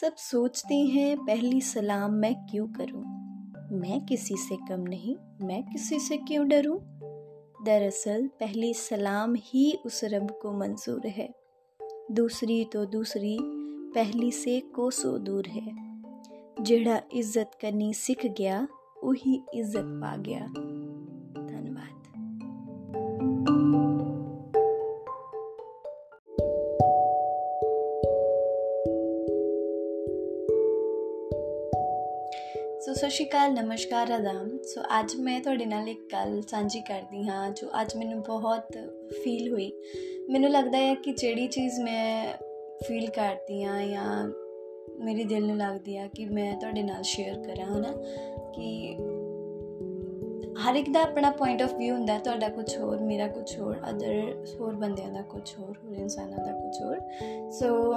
[0.00, 3.02] सब सोचते हैं, पहली सलाम मैं क्यों करूँ?
[3.80, 5.16] मैं किसी से कम नहीं,
[5.46, 6.78] मैं किसी से क्यों डरूं?
[7.64, 11.34] दरअसल, पहली सलाम ही उस रब को मंजूर है
[12.10, 13.38] दूसरी तो दूसरी,
[13.94, 16.02] पहली से कोसों दूर है
[16.60, 18.68] जड़ा इज़्ज़त करनी सीख गया
[19.04, 20.46] वही इज़्ज़त पा गया
[32.90, 37.28] ਸੋ ਸਤਿ ਸ਼੍ਰੀ ਅਕਾਲ, ਨਮਸਕਾਰ ਆਦਾਮ ਸੋ ਅੱਜ ਮੈਂ ਤੁਹਾਡੇ ਨਾਲ ਇੱਕ ਗੱਲ ਸਾਂਝੀ ਕਰਦੀ
[37.28, 38.78] ਹਾਂ, ਜੋ ਅੱਜ ਮੈਨੂੰ ਬਹੁਤ
[39.24, 39.72] ਫੀਲ ਹੋਈ।
[40.30, 42.34] ਮੈਨੂੰ ਲੱਗਦਾ ਹੈ ਕਿ ਜਿਹੜੀ ਚੀਜ਼ ਮੈਂ
[42.86, 44.32] ਫੀਲ ਕਰਦੀ ਹਾਂ ਜਾਂ
[45.04, 47.92] ਮੇਰੇ ਦਿਲ ਨੂੰ ਲੱਗਦੀ ਆ ਕਿ ਮੈਂ ਤੁਹਾਡੇ ਨਾਲ ਸ਼ੇਅਰ ਕਰਾਂ, ਹਨਾ?
[48.52, 48.96] ਕਿ
[50.54, 54.44] ਹਰ ਇੱਕ ਦਾ ਆਪਣਾ ਪੁਆਇੰਟ ਆਫ View ਹੁੰਦਾ, ਤੁਹਾਡਾ ਕੁਝ ਹੋਰ, ਮੇਰਾ ਕੁਝ ਹੋਰ ਅਦਰ
[54.60, 57.00] ਹੋਰ ਬੰਦਿਆਂ ਦਾ ਕੁਝ ਹੋਰ ਹੋਰ ਇਨਸਾਨਾਂ ਦਾ ਕੁਝ ਹੋਰ।
[57.50, 57.94] ਸੋ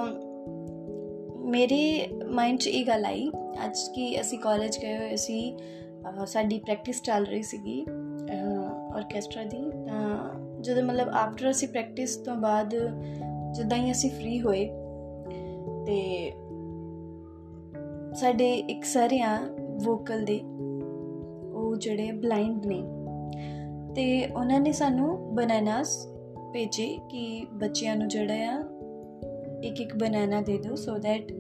[1.44, 3.30] ਮੇਰੇ ਮਾਈਂਡ 'ਚ ਇਹ ਗੱਲ ਆਈ,
[3.66, 5.56] ਅੱਜ ਕੀ ਅਸੀਂ ਕਾਲਜ ਗਏ ਹੋਏ ਸੀ
[6.28, 7.86] ਸਾਡੀ ਪ੍ਰੈਕਟਿਸ ਚੱਲ ਰਹੀ ਸੀਗੀ
[8.96, 12.76] ਆਰਕੈਸਟਰਾ ਦੀ, ਤਾਂ ਜਦੋਂ ਮਤਲਬ ਆਫਟਰ ਅਸੀਂ ਪ੍ਰੈਕਟਿਸ ਤੋਂ ਬਾਅਦ
[13.54, 14.66] ਜਦੋਂ ਹੀ ਅਸੀਂ ਫ੍ਰੀ ਹੋਏ,
[15.86, 16.32] ਤੇ
[18.16, 19.38] ਸਾਡੇ ਇੱਕ ਸਰ ਆ
[19.84, 20.40] ਵੋਕਲ ਦੇ,
[21.54, 22.82] ਉਹ ਜਿਹੜੇ ਬਲਾਈਂਡ ਨੇ,
[23.96, 25.98] ਤੇ ਉਹਨਾਂ ਨੇ ਸਾਨੂੰ ਬਨਾਨਾਸ
[26.54, 28.62] ਭੇਜੇ ਕਿ ਬੱਚਿਆਂ ਨੂੰ ਜਿਹੜਾ ਆ
[29.64, 31.32] ਇੱਕ ਇੱਕ ਬਨਾਨਾ ਦੇ ਦਿਓ so that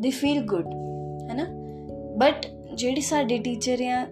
[0.00, 0.66] they feel good
[1.30, 1.46] ਹੈਨਾ
[2.16, 4.06] ਬਟ ਜਿਹੜੀ ਸਾਡੇ ਟੀਚਰ ਆ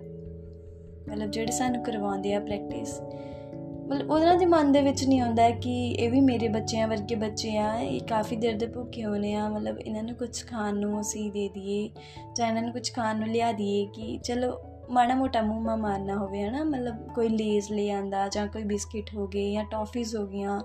[1.09, 3.01] ਮਤਲਬ ਜਿਹੜੇ ਸਾਨੂੰ ਕਰਵਾਉਂਦੇ ਆ ਪ੍ਰੈਕਟਿਸ
[3.89, 7.57] ਮਤਲਬ ਉਹਨਾਂ ਦੇ ਮਨ ਦੇ ਵਿੱਚ ਨਹੀਂ ਆਉਂਦਾ ਕਿ ਇਹ ਵੀ ਮੇਰੇ ਬੱਚਿਆਂ ਵਰਗੇ ਬੱਚੇ
[7.57, 11.31] ਆ ਇਹ ਕਾਫੀ ਦੇਰ ਦੇ ਭੁੱਖੇ ਹੋਣੇ ਆ ਮਤਲਬ ਇਹਨਾਂ ਨੂੰ ਕੁਝ ਖਾਣ ਨੂੰ ਅਸੀਂ
[11.33, 11.89] ਦੇ ਦਈਏ
[12.37, 14.53] ਜਾਂ ਇਹਨਾਂ ਨੂੰ ਕੁਝ ਖਾਣ ਨੂੰ ਲਿਆ ਦਈਏ ਕਿ ਚਲੋ
[14.91, 19.15] ਮਾੜਾ ਮੋਟਾ ਮੂੰਹ ਮਾ ਮਾਰਨਾ ਹੋਵੇ ਹਨਾ ਮਤਲਬ ਕੋਈ ਲੇਜ਼ ਲੈ ਆਂਦਾ ਜਾਂ ਕੋਈ ਬਿਸਕਿਟ
[19.15, 20.61] ਹੋ ਗਏ ਜਾਂ ਟੌਫੀਜ਼ ਹੋ ਗਈਆਂ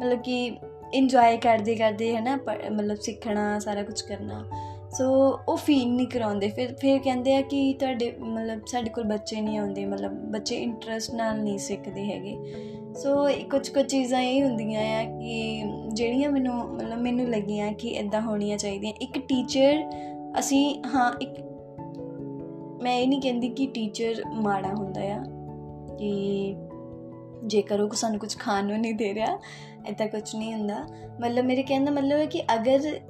[0.00, 0.50] ਮਤਲਬ ਕਿ
[0.92, 2.38] ਇੰਜੋਏ ਕਰਦੇ ਕਰਦੇ ਹਨਾ
[2.72, 4.44] ਮਤਲਬ ਸਿੱਖਣਾ, ਸਾਰਾ ਕੁਝ ਕਰਨਾ।
[4.90, 9.40] ਸੋ ਉਹ ਫੀਲ ਨਹੀਂ ਕਰਾਉਂਦੇ। ਫਿਰ ਫਿਰ ਕਹਿੰਦੇ ਆ ਕਿ ਤੁਹਾਡੇ, ਮਤਲਬ ਸਾਡੇ ਕੋਲ ਬੱਚੇ
[9.40, 12.36] ਨਹੀਂ ਆਉਂਦੇ, ਮਤਲਬ ਬੱਚੇ ਇੰਟਰਸਟ ਨਾਲ ਨਹੀਂ ਸਿੱਖਦੇ ਹੈਗੇ।
[12.94, 18.20] ਸੋ ਕੁਝ ਕੁਝ ਚੀਜ਼ਾਂ ਇਹ ਹੁੰਦੀਆਂ ਆ ਕਿ ਜਿਹੜੀਆਂ ਮੈਨੂੰ, ਮਤਲਬ ਮੈਨੂੰ ਲੱਗੀਆਂ ਕਿ ਇਦਾਂ
[18.20, 19.90] ਹੋਣੀਆਂ ਚਾਹੀਦੀਆਂ। ਇੱਕ ਟੀਚਰ
[20.38, 21.32] ਅਸੀਂ, ਹਾਂ, ਇੱਕ,
[22.82, 25.24] ਮੈਂ ਇਹ ਨਹੀਂ ਕਹਿੰਦੀ ਕਿ ਟੀਚਰ ਮਾੜਾ ਹੁੰਦਾ ਆ,
[25.98, 26.56] ਕਿ
[27.46, 29.38] ਜੇਕਰ ਉਹ ਸਾਨੂੰ ਕੁਝ ਖਾਣ ਨੂੰ ਨਹੀਂ ਦੇ ਰਿਹਾ
[29.88, 30.86] ਇਦਾਂ ਕੁਝ ਨਹੀਂ ਹੁੰਦਾ।
[31.20, 33.00] ਮਤਲਬ ਮੇਰੇ ਕਹਿਣ ਦਾ ਮਤਲਬ ਹੈ ਕਿ ਅਗਰ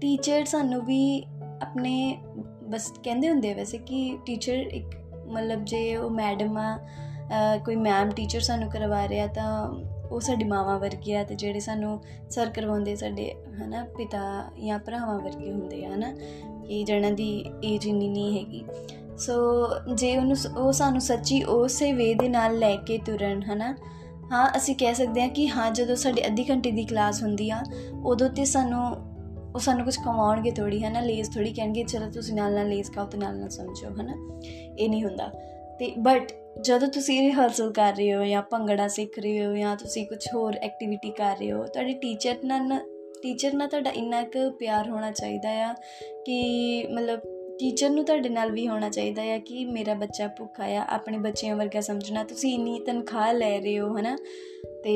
[0.00, 1.24] ਟੀਚਰ ਸਾਨੂੰ ਵੀ
[1.62, 2.18] ਆਪਣੇ
[2.62, 4.86] ਬਸ ਕਹਿੰਦੇ ਹੁੰਦੇ ਵੈਸੇ ਕਿ ਟੀਚਰ ਇੱਕ
[5.26, 6.78] ਮਤਲਬ ਜੇ ਉਹ ਮੈਡਮ ਆ
[7.64, 9.68] ਕੋਈ ਮੈਮ ਟੀਚਰ ਸਾਨੂੰ ਕਰਵਾ ਰਿਹਾ ਤਾਂ
[10.10, 12.00] ਉਹ ਸਾਡੀ ਮਾਵਾਂ ਵਰਗੀ ਆ ਤੇ ਜਿਹੜੇ ਸਾਨੂੰ
[12.30, 13.34] ਸਰ ਕਰਵਾਉਂਦੇ ਸਾਡੇ
[13.64, 16.12] ਹਨਾ ਪਿਤਾ ਜਾਂ ਭਰਾਵਾਂ ਵਰਗੇ ਹੁੰਦੇ ਆ ਹਨਾ
[16.66, 18.64] ਕਿ ਜਿਹਨਾਂ ਦੀ ਏਜ ਇੰਨੀ ਨਹੀਂ ਹੈਗੀ।
[19.18, 19.34] ਸੋ
[19.94, 23.76] ਜੇ ਉਹਨੂੰ ਉਹ ਸਾਨੂੰ ਸੱਚੀ ਉਸੇ ਵੇ ਦੇ ਨਾਲ ਲੈ ਕੇ ਤੁਰਨ ਹਨਾ
[24.32, 27.62] ਹਾਂ, ਅਸੀਂ ਕਹਿ ਸਕਦੇ ਹਾਂ ਕਿ ਹਾਂ, ਜਦੋਂ ਸਾਡੇ ਅੱਧੀ ਘੰਟੇ ਦੀ ਕਲਾਸ ਹੁੰਦੀ ਆ,
[28.04, 28.96] ਉਦੋਂ ਤੇ ਸਾਨੂੰ,
[29.54, 32.90] ਉਹ ਸਾਨੂੰ ਕੁਝ ਕਮਾਉਣਗੇ ਥੋੜੀ ਹੈ ਨਾ ਲੇਜ਼ ਥੋੜੀ ਕਹਿਣਗੇ, ਚਲੋ, ਤੁਸੀਂ ਨਾਲ ਨਾਲ ਲੇਜ਼
[32.92, 34.14] ਖਾਓ ਤੇ ਨਾਲ ਨਾਲ ਸਮਝੋ ਹੈ ਨਾ
[34.78, 35.30] ਇਹ ਨਹੀਂ ਹੁੰਦਾ।
[35.78, 40.06] ਤੇ ਬਟ ਜਦੋਂ ਤੁਸੀਂ ਰਿਹਰਸਲ ਕਰ ਰਹੇ ਹੋ ਜਾਂ ਭੰਗੜਾ ਸਿੱਖ ਰਹੇ ਹੋ ਜਾਂ ਤੁਸੀਂ
[40.06, 42.80] ਕੁਝ ਹੋਰ ਐਕਟੀਵਿਟੀ ਕਰ ਰਹੇ ਹੋ, ਤੁਹਾਡੀ ਟੀਚਰ ਨਾਲ
[43.22, 45.74] ਟੀਚਰ ਨਾਲ ਤੁਹਾਡਾ ਇੰਨਾ ਕੁ ਪਿਆਰ ਹੋਣਾ ਚਾਹੀਦਾ ਆ
[46.26, 47.20] ਕਿ ਮਤਲਬ
[47.62, 51.56] ਟੀਚਰ ਨੂੰ ਤੁਹਾਡੇ ਨਾਲ ਵੀ ਹੋਣਾ ਚਾਹੀਦਾ ਹੈ ਕਿ ਮੇਰਾ ਬੱਚਾ ਭੁੱਖਾ ਆ, ਆਪਣੇ ਬੱਚਿਆਂ
[51.56, 54.16] ਵਰਗਾ ਸਮਝਣਾ। ਤੁਸੀਂ ਇੰਨੀ ਤਨਖਾਹ ਲੈ ਰਹੇ ਹੋ, ਹਨਾ?
[54.84, 54.94] ਤੇ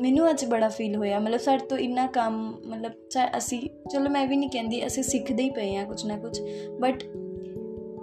[0.00, 2.92] ਮੈਨੂੰ ਅੱਜ ਬੜਾ ਫੀਲ ਹੋਇਆ। ਮਤਲਬ ਸਾਡੇ ਤੋਂ ਇੰਨਾ ਕੰਮ, ਮਤਲਬ
[3.36, 6.40] ਅਸੀਂ, ਚਲੋ ਮੈਂ ਵੀ ਨਹੀਂ ਕਹਿੰਦੀ, ਅਸੀਂ ਸਿੱਖਦੇ ਹੀ ਪਏ ਆ ਕੁਝ ਨਾ ਕੁਝ
[6.80, 7.04] ਬਟ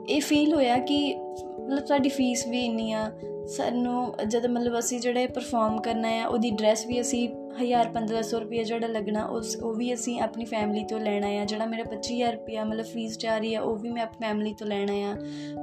[0.09, 1.15] ਇਹ ਫੀਲ ਹੋਇਆ ਕਿ
[1.59, 3.11] ਮਤਲਬ ਸਾਡੀ ਫੀਸ ਵੀ ਇੰਨੀ ਆ
[3.47, 8.63] ਸਾਨੂੰ ਜਦ ਮਤਲਬ ਅਸੀਂ ਜਿਹੜੇ ਪਰਫਾਰਮ ਕਰਨਾ ਆ, ਉਹਦੀ ਡਰੈਸ ਵੀ ਅਸੀਂ 1000 1500 ਰੁਪਏ
[8.63, 12.63] ਜਿਹੜਾ ਲੱਗਣਾ, ਉਸ, ਉਹ ਵੀ ਅਸੀਂ ਆਪਣੀ ਫੈਮਿਲੀ ਤੋਂ ਲੈਣਾ ਆ। ਜਿਹੜਾ ਮੇਰਾ 25000 ਰੁਪਏ
[12.63, 15.15] ਮਤਲਬ ਫੀਸ ਜਾ ਰਹੀ ਆ, ਉਹ ਵੀ ਮੈਂ ਆਪਣੀ ਫੈਮਿਲੀ ਤੋਂ ਲੈਣਾ ਆ।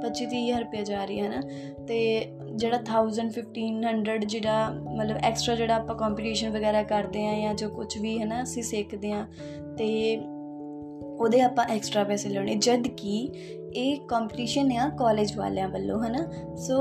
[0.02, 1.40] 25 30000 ਰੁਪਏ ਜਾ ਰਹੀ ਹੈ ਨਾ।
[1.84, 7.68] ਤੇ ਜਿਹੜਾ 1000 1500 ਜਿਹੜਾ ਮਤਲਬ ਐਕਸਟਰਾ ਜਿਹੜਾ ਆਪਾਂ ਕੰਪੀਟੀਸ਼ਨ ਵਗੈਰਾ ਕਰਦੇ ਆ ਜਾਂ ਜੋ
[7.68, 9.26] ਕੁਝ ਵੀ ਹੈ ਨਾ ਅਸੀਂ ਸਿੱਖਦੇ ਆ,
[9.78, 10.20] ਤੇ
[11.18, 13.32] ਉਹਦੇ ਆਪਾਂ ਐਕਸਟਰਾ ਪੈਸੇ ਲੈਣੇ ਜਦ ਕਿ
[13.76, 16.74] ਇਹ ਕੰਪੀਟੀਸ਼ਨ ਆ ਕਾਲਜ ਵਾਲਿਆਂ ਵੱਲੋਂ, ਹਨਾ। ਸੋ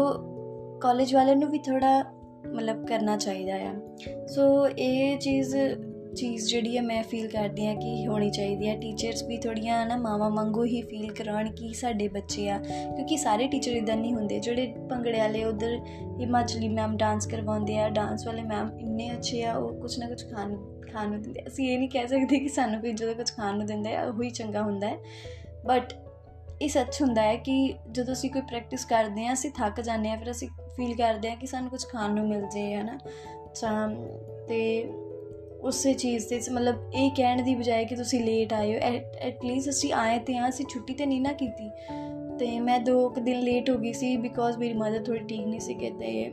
[0.84, 2.04] ਕਾਲਜ ਵਾਲਿਆਂ ਨੂੰ ਵੀ ਥੋੜਾ
[2.48, 3.74] ਮਤਲਬ ਕਰਨਾ ਚਾਹੀਦਾ ਆ।
[4.28, 5.56] ਸੋ ਇਹ ਚੀਜ਼
[6.16, 9.96] ਚੀਜ਼ ਜਿਹੜੀ ਹੈ ਮੈਂ ਫੀਲ ਕਰਦੀ ਆ ਕਿ ਹੋਣੀ ਚਾਹੀਦੀ ਹੈ ਟੀਚਰਸ ਵੀ ਥੋੜੀਆਂ ਨਾ
[9.98, 14.40] ਮਾਵਾ ਮੰਗੋ ਹੀ ਫੀਲ ਕਰਾਉਣ ਕਿ ਸਾਡੇ ਬੱਚੇ ਆ, ਕਿਉਂਕਿ ਸਾਰੇ ਟੀਚਰ ਇਦਾਂ ਨਹੀਂ ਹੁੰਦੇ।
[14.40, 15.78] ਜਿਹੜੇ ਭੰਗੜੇ ਵਾਲੇ ਉਧਰ
[16.20, 20.24] ਹਿਮਾਚਲੀ ਮੈਮ ਡਾਂਸ ਕਰਵਾਉਂਦੇ ਆ ਡਾਂਸ ਵਾਲੇ ਮੈਮ ਇੰਨੇ ਅੱਛੇ ਆ, ਉਹ ਕੁਝ ਨਾ ਕੁਝ
[20.32, 20.56] ਖਾਣ
[20.92, 23.66] ਖਾਣ ਨੂੰ ਦਿੰਦੇ ਅਸੀਂ ਇਹ ਨਹੀਂ ਕਹਿ ਸਕਦੇ ਕਿ ਸਾਨੂੰ ਵੀ ਜਦੋਂ ਕੁਝ ਖਾਣ ਨੂੰ
[23.66, 24.98] ਦਿੰਦੇ ਆ, ਉਹੀ ਚੰਗਾ ਹੁੰਦਾ ਹੈ।
[25.66, 25.94] ਬਟ
[26.64, 30.16] ਇਹ ਸੱਚ ਹੁੰਦਾ ਹੈ ਕਿ ਜਦੋਂ ਅਸੀਂ ਕੋਈ ਪ੍ਰੈਕਟਿਸ ਕਰਦੇ ਆ ਅਸੀਂ ਥੱਕ ਜਾਂਦੇ ਆ
[30.16, 33.00] ਫਿਰ ਅਸੀਂ ਫੀਲ ਕਰਦੇ ਆ ਕਿ ਸਾਨੂੰ ਕੁਝ ਖਾਣ ਨੂੰ ਮਿਲ ਜੇ, ਹਨਾ?
[33.62, 33.90] ਤਾਂ,
[34.48, 34.92] ਤੇ
[35.62, 38.80] ਉਸੇ ਚੀਜ਼ ਤੇ ਮਤਲਬ ਇਹ ਕਹਿਣ ਦੀ ਬਜਾਏ ਕਿ ਤੁਸੀਂ ਲੇਟ ਆਏ ਹੋ
[39.20, 41.70] ਐਟ ਲੀਸਟ ਅਸੀਂ ਆਏ ਤੇ ਆ ਅਸੀਂ ਛੁੱਟੀ ਤੇ ਨਹੀਂ ਨਾ ਕੀਤੀ।
[42.40, 45.60] ਤੇ ਮੈਂ ਦੋ ਕੁ ਦਿਨ ਲੇਟ ਹੋ ਗਈ ਸੀ ਬਿਕੋਜ਼ ਮੇਰੀ ਮਦਰ ਥੋੜੀ ਠੀਕ ਨਹੀਂ
[45.60, 46.32] ਸੀ ਤੇ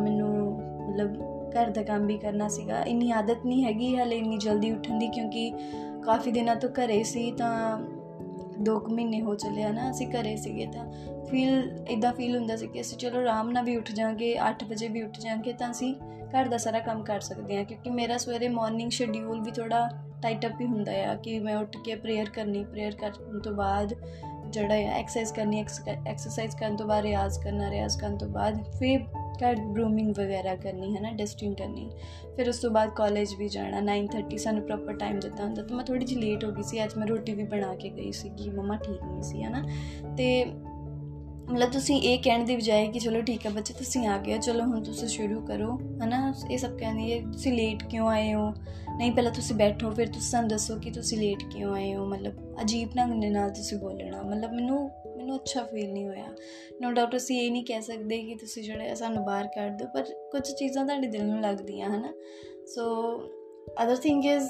[0.00, 0.52] ਮੈਨੂੰ
[0.90, 4.98] ਮਤਲਬ ਘਰ ਦਾ ਕੰਮ ਵੀ ਕਰਨਾ ਸੀਗਾ। ਇੰਨੀ ਆਦਤ ਨਹੀਂ ਹੈਗੀ ਹਲੇ ਇੰਨੀ ਜਲਦੀ ਉੱਠਣ
[4.98, 5.52] ਦੀ ਕਿਉਂਕਿ
[6.04, 7.78] ਕਾਫੀ ਦਿਨਾਂ ਤੋਂ ਘਰੇ ਸੀ ਤਾਂ
[8.62, 10.92] 2 ਮਹੀਨੇ ਹੋ ਚੱਲੇ ਆ ਨਾ ਅਸੀਂ ਘਰੇ ਸੀਗੇ ਤਾਂ
[11.26, 14.88] ਫੀਲ ਇਦਾਂ ਫੀਲ ਹੁੰਦਾ ਸੀ ਕਿ ਅਸੀਂ ਚਲੋ ਆਰਾਮ ਨਾਲ ਵੀ ਉੱਠ ਜਾਾਂਗੇ 8 ਵਜੇ
[14.88, 15.94] ਵੀ ਉੱਠ ਜਾਾਂਗੇ ਤਾਂ ਅਸੀਂ
[16.28, 19.88] ਘਰ ਦਾ ਸਾਰਾ ਕੰਮ ਕਰ ਸਕਦੇ ਹਾਂ ਕਿਉਂਕਿ ਮੇਰਾ ਸਵੇਰੇ ਮਾਰਨਿੰਗ ਸ਼ਡਿਊਲ ਵੀ ਥੋੜਾ
[20.22, 23.94] ਟਾਈਟ ਅਪ ਹੀ ਹੁੰਦਾ ਆ ਕਿ ਮੈਂ ਉੱਠ ਕੇ ਪ੍ਰੇਅਰ ਕਰਨੀ ਪ੍ਰੇਅਰ ਕਰਨ ਤੋਂ ਬਾਅਦ
[24.50, 25.64] ਜਿਹੜਾ ਹੈ ਐਕਸਰਸਾਈਜ਼ ਕਰਨੀ
[26.06, 29.00] ਐਕਸਰਸਾਈਜ਼ ਕਰਨ ਤੋਂ ਬਾਅਦ ਰਿਆਜ਼ ਕਰਨਾ, ਰਿਆਜ਼ ਕਰਨ ਤੋਂ ਬਾਅਦ ਫਿਰ
[29.44, 31.90] ਘਰ ਬਰੂਮਿੰਗ ਵਗੈਰਾ ਕਰਨੀ ਹੈ ਨਾ ਡਸਟਿੰਗ ਕਰਨੀ।
[32.36, 35.84] ਫਿਰ ਉਸ ਤੋਂ ਬਾਅਦ ਕਾਲਜ ਵੀ ਜਾਣਾ 9:30 ਸਾਨੂੰ ਪ੍ਰੋਪਰ ਟਾਈਮ ਦਿੱਤਾ ਹੁੰਦਾ, ਤਾਂ ਮੈਂ
[35.84, 38.50] ਥੋੜੀ ਜਿਹੀ ਲੇਟ ਹੋ ਗਈ ਸੀ, ਅੱਜ ਮੈਂ ਰੋਟੀ ਵੀ ਬਣਾ ਕੇ ਗਈ ਸੀ ਕਿ
[38.50, 39.64] ਮਮਾ ਠੀਕ ਨਹੀਂ ਸੀ ਹੈ ਨਾ
[40.18, 40.44] ਤੇ
[41.50, 44.64] ਮਤਲਬ ਤੁਸੀਂ ਇਹ ਕਹਿਣ ਦੀ ਬਜਾਏ ਕਿ ਚਲੋ ਠੀਕ ਹੈ ਬੱਚੇ, ਤੁਸੀਂ ਆ ਗਏ ਚਲੋ
[44.64, 48.52] ਹੁਣ ਤੁਸੀਂ ਸ਼ੁਰੂ ਕਰੋ, ਹਨਾ। ਇਹ ਸਭ ਕਹਿੰਦੀ ਹੈ ਤੁਸੀਂ ਲੇਟ ਕਿਉਂ ਆਏ ਹੋ?
[48.96, 52.04] ਨਹੀਂ, ਪਹਿਲਾਂ ਤੁਸੀਂ ਬੈਠੋ, ਫਿਰ ਤੁਸੀਂ ਸਾਨੂੰ ਦੱਸੋ ਕਿ ਤੁਸੀਂ ਲੇਟ ਕਿਉਂ ਆਏ ਹੋ?
[52.04, 54.90] ਮਤਲਬ ਅਜੀਬ ਢੰਗ ਦੇ ਨਾਲ ਤੁਸੀਂ ਬੋਲਣਾ। ਮਤਲਬ ਮੈਨੂੰ
[55.28, 56.26] ਮੈਨੂੰ ਅੱਛਾ ਫੀਲ ਨਹੀਂ ਹੋਇਆ।
[56.80, 60.02] ਨੋ ਡਾਊਟ ਅਸੀਂ ਇਹ ਨਹੀਂ ਕਹਿ ਸਕਦੇ ਕਿ ਤੁਸੀਂ ਜਿਹੜੇ ਸਾਨੂੰ ਬਾਹਰ ਕੱਢ ਦਿਓ, ਪਰ
[60.32, 62.12] ਕੁਝ ਚੀਜ਼ਾਂ ਤੁਹਾਡੇ ਦਿਲ ਨੂੰ ਲੱਗਦੀਆਂ, ਹਨਾ?
[62.66, 62.84] ਸੋ
[63.82, 64.48] ਅਦਰ ਥਿੰਗ ਇਜ਼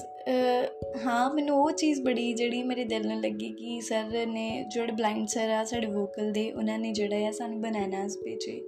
[1.04, 5.26] ਹਾਂ, ਮੈਨੂੰ ਉਹ ਚੀਜ਼ ਬੜੀ ਜਿਹੜੀ ਮੇਰੇ ਦਿਲ ਨੂੰ ਲੱਗੀ ਕਿ ਸਰ ਨੇ, ਜਿਹੜੇ ਬਲਾਈਂਡ
[5.26, 8.60] ਸਰ ਆ ਸਾਡੇ ਵੋਕਲ ਦੇ, ਉਹਨਾਂ ਨੇ ਜਿਹੜਾ ਆ ਸਾਨੂੰ ਬਨਾਨਾਸ ਭੇਜੇ।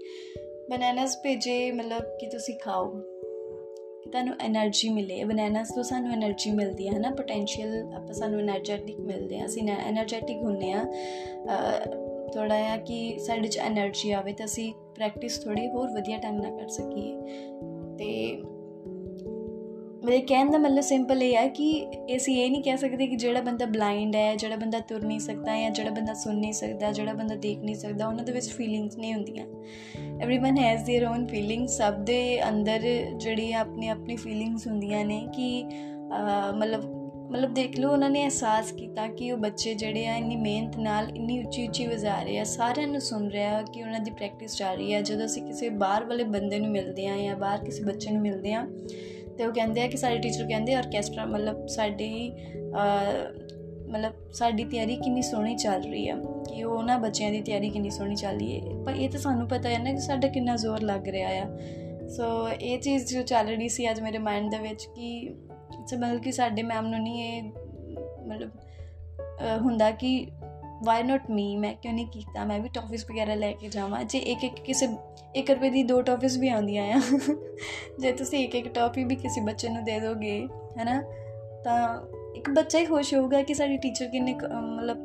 [0.70, 3.29] ਬਨਾਨਾਸ ਭੇਜੇ, ਮਤਲਬ ਕਿ ਤੁਸੀਂ ਖਾਓ। ਕਿ
[4.12, 9.40] ਤੁਹਾਨੂੰ એનર્ਜੀ ਮਿਲੇ ਬਨਾਨਾਸ ਤੋਂ ਸਾਨੂੰ એનર્ਜੀ ਮਿਲਦੀ ਹੈ ਨਾ ਪੋਟੈਂਸ਼ੀਅਲ ਆਪਾਂ ਸਾਨੂੰ એનર્ਜੈਟਿਕ ਮਿਲਦੇ
[9.40, 10.84] ਆ, ਅਸੀਂ એનર્ਜੈਟਿਕ ਹੁੰਨੇ ਆ।
[12.34, 16.58] ਥੋੜਾ ਜਿਹਾ ਕਿ ਸਾਡੇ 'ਚ એનર્ਜੀ ਆਵੇ ਤਾਂ ਅਸੀਂ ਪ੍ਰੈਕਟਿਸ ਥੋੜੀ ਹੋਰ ਵਧੀਆ ਟਾਈਮ ਨਾਲ
[16.58, 17.16] ਕਰ ਸਕੀਏ।
[17.98, 18.42] ਤੇ
[20.06, 23.41] ਮੇਰੇ ਕਹਿਣ ਦਾ ਮਤਲਬ ਸਿੰਪਲ ਇਹ ਹੈ ਕਿ ਅਸੀਂ ਇਹ ਨਹੀਂ ਕਹਿ ਸਕਦੇ ਕਿ ਜਿਹੜਾ
[23.41, 27.13] ਬੰਦਾ ਬਲਾਈਂਡ ਹੈ ਜਿਹੜਾ ਬੰਦਾ ਤੁਰ ਨਹੀਂ ਸਕਦਾ ਜਾਂ ਜਿਹੜਾ ਬੰਦਾ ਸੁਣ ਨਹੀਂ ਸਕਦਾ ਜਿਹੜਾ
[27.13, 29.45] ਬੰਦਾ ਦੇਖ ਨਹੀਂ ਸਕਦਾ ਉਹਨਾਂ ਦੇ ਵਿੱਚ ਫੀਲਿੰਗਸ ਨਹੀਂ ਹੁੰਦੀਆਂ
[30.25, 32.79] everyone has their own feelings ਸਭ ਦੇ ਅੰਦਰ
[33.17, 35.65] ਜਿਹੜੀ ਆਪਣੀ ਆਪਣੀ ਫੀਲਿੰਗਸ ਹੁੰਦੀਆਂ ਨੇ ਕਿ
[36.56, 36.95] ਮਤਲਬ
[37.31, 41.09] ਮਤਲਬ ਦੇਖ ਲਓ ਉਹਨਾਂ ਨੇ ਅਹਿਸਾਸ ਕੀਤਾ ਕਿ ਉਹ ਬੱਚੇ ਜਿਹੜੇ ਆ ਇੰਨੀ ਮਿਹਨਤ ਨਾਲ
[41.15, 44.77] ਇੰਨੀ ਉੱਚੀ ਉੱਚੀ ਵਜਾ ਰਹੇ ਆ ਸਾਰਿਆਂ ਨੂੰ ਸੁਣ ਰਿਹਾ ਕਿ ਉਹਨਾਂ ਦੀ ਪ੍ਰੈਕਟਿਸ ਚੱਲ
[44.77, 48.12] ਰਹੀ ਹੈ ਜਦੋਂ ਅਸੀਂ ਕਿਸੇ ਬਾਹਰ ਵਾਲੇ ਬੰਦੇ ਨੂੰ ਮਿਲਦੇ ਆ ਜਾਂ ਬਾਹਰ ਕਿਸੇ ਬੱਚੇ
[48.12, 48.67] ਨੂੰ ਮਿਲਦੇ ਆ
[49.40, 52.32] ਤੇ ਉਹ ਕਹਿੰਦੇ ਆ ਕਿ ਸਾਡੇ ਟੀਚਰ ਕਹਿੰਦੇ ਆਰਕੈਸਟਰਾ ਮਤਲਬ ਸਾਡੀ
[53.88, 56.16] ਮਤਲਬ ਸਾਡੀ ਤਿਆਰੀ ਕਿੰਨੀ ਸੋਹਣੀ ਚੱਲ ਰਹੀ ਆ,
[56.48, 59.48] ਕਿ ਉਹ ਉਹਨਾਂ ਬੱਚਿਆਂ ਦੀ ਤਿਆਰੀ ਕਿੰਨੀ ਸੋਹਣੀ ਚੱਲ ਰਹੀ ਹੈ। ਪਰ ਇਹ ਤਾਂ ਸਾਨੂੰ
[59.48, 61.58] ਪਤਾ ਹੈ ਨਾ ਕਿ ਸਾਡਾ ਕਿੰਨਾ ਜ਼ੋਰ ਲੱਗ ਰਿਹਾ ਆ।
[62.08, 65.34] ਸੋ ਇਹ ਚੀਜ਼ ਜੋ ਚੱਲ ਰਹੀ ਸੀ ਅੱਜ ਮੇਰੇ ਮਾਈਂਡ ਦੇ ਵਿੱਚ ਕਿ
[65.98, 67.42] ਮਤਲਬ ਕਿ ਸਾਡੇ ਮੈਮ ਨੂੰ ਨਹੀਂ ਇਹ
[68.26, 68.50] ਮਤਲਬ
[69.60, 70.26] ਹੁੰਦਾ ਕਿ
[70.84, 72.44] ਵਾਈ ਨਾਟ ਮੀ ਮੈਂ ਕਿਉਂ ਨਹੀਂ ਕੀਤਾ?
[72.44, 74.86] ਮੈਂ ਵੀ ਟੌਫੀਸ ਵਗੈਰਾ ਲੈ ਕੇ ਜਾਵਾਂ। ਜੇ ਇੱਕ ਇੱਕ ਕਿਸੇ
[75.36, 77.00] 1 ਰੁਪਏ ਦੀ ਦੋ ਟੌਫੀਸ ਵੀ ਆਉਂਦੀਆਂ ਆ।
[77.98, 80.48] ਜੇ ਤੁਸੀਂ ਇੱਕ ਇੱਕ ਟੌਫੀ ਵੀ ਕਿਸੇ ਬੱਚੇ ਨੂੰ ਦੇ ਦੋਗੇ,
[80.78, 81.02] ਹੈਨਾ?
[81.64, 82.00] ਤਾਂ
[82.36, 84.98] ਇੱਕ ਬੱਚਾ ਹੀ ਖੁਸ਼ ਹੋਊਗਾ ਕਿ ਸਾਡੀ ਟੀਚਰ ਕਿੰਨੇ ਮਤਲਬ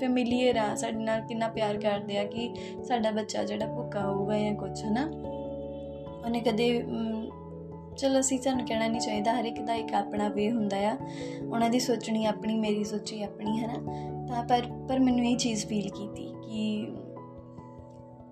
[0.00, 2.50] ਫੈਮਿਲੀਅਰ ਆ, ਸਾਡੇ ਨਾਲ ਕਿੰਨਾ ਪਿਆਰ ਕਰਦੇ ਆ ਕਿ
[2.84, 5.04] ਸਾਡਾ ਬੱਚਾ ਜਿਹੜਾ ਭੁੱਖਾ ਹੋਊਗਾ ਜਾਂ ਕੁਝ ਹਨਾ?
[6.24, 6.82] ਉਹਨੇ ਕਦੇ
[7.98, 10.96] ਚਲੋ ਅਸੀਂ ਤੁਹਾਨੂੰ ਕਹਿਣਾ ਨਹੀਂ ਚਾਹੀਦਾ, ਹਰ ਇੱਕ ਦਾ ਇੱਕ ਆਪਣਾ ਵੇ ਹੁੰਦਾ ਆ।
[11.52, 15.66] ਉਹਨਾਂ ਦੀ ਸੋਚਣੀ ਆਪਣੀ, ਮੇਰੀ ਸੋਚੀ ਆਪਣੀ ਹੈ ਨਾ ਤਾਂ ਪਰ ਪਰ ਮੈਨੂੰ ਇਹ ਚੀਜ਼
[15.66, 16.86] ਫੀਲ ਕੀਤੀ ਕਿ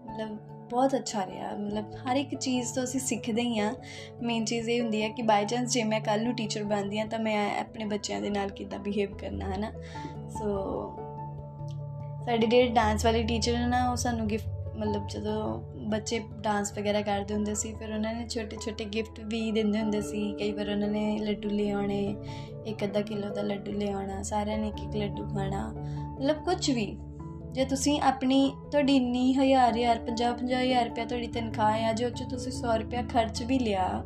[0.07, 0.37] ਮਤਲਬ
[0.71, 3.75] ਬਹੁਤ ਅੱਛਾ ਰਿਹਾ। ਮਤਲਬ ਹਰ ਇੱਕ ਚੀਜ਼ ਤੋਂ ਅਸੀਂ ਸਿੱਖਦੇ ਹੀ ਆ
[4.23, 7.07] ਮੇਨ ਚੀਜ਼ ਇਹ ਹੁੰਦੀ ਹੈ ਕਿ ਬਾਈ ਚਾਂਸ ਜੇ ਮੈਂ ਕੱਲ ਨੂੰ ਟੀਚਰ ਬਣਦੀ ਆ
[7.07, 9.71] ਤਾਂ ਮੈਂ ਆਪਣੇ ਬੱਚਿਆਂ ਦੇ ਨਾਲ ਕਿੱਦਾਂ ਬਿਹੇਵ ਕਰਨਾ ਹੈ ਨਾ
[10.29, 10.47] ਸੋ
[12.25, 17.35] ਸਾਡੇ ਜਿਹੜੇ ਡਾਂਸ ਵਾਲੇ ਟੀਚਰ ਨਾ ਉਹ ਸਾਨੂੰ ਗਿਫਟ ਮਤਲਬ ਜਦੋਂ ਬੱਚੇ ਡਾਂਸ ਵਗੈਰਾ ਕਰਦੇ
[17.35, 20.89] ਹੁੰਦੇ ਸੀ, ਫਿਰ ਉਹਨਾਂ ਨੇ ਛੋਟੇ ਛੋਟੇ ਗਿਫਟ ਵੀ ਦਿੰਦੇ ਹੁੰਦੇ ਸੀ, ਕਈ ਵਾਰ ਉਹਨਾਂ
[20.89, 22.17] ਨੇ ਲੱਡੂ ਲੈ ਆਉਣੇ,
[22.67, 25.75] ਇੱਕ ਅੱਧਾ ਕਿਲੋ ਦਾ ਲੱਡੂ ਲੈ ਆਉਣਾ, ਸਾਰਿਆਂ ਨੇ ਇੱਕ ਇੱਕ ਲੱਡੂ ਖਾਣਾ,
[26.21, 26.97] ਮਤਲਬ ਕੁਝ ਵੀ।
[27.53, 32.11] ਜੇ ਤੁਸੀਂ ਆਪਣੀ, ਤੁਹਾਡੀ ਇੰਨੀ ਹਜ਼ਾਰ ਹਜ਼ਾਰ 50 50 ਹਜ਼ਾਰ ਰੁਪਏ ਤੁਹਾਡੀ ਤਨਖਾਹ ਆ, ਜੋ
[32.11, 34.05] ਚ ਤੁਸੀਂ 100 ਰੁਪਏ ਖਰਚ ਵੀ ਲਿਆ,